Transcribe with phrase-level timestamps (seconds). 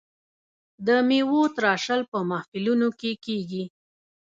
[0.87, 3.63] د میوو تراشل په محفلونو کې کیږي.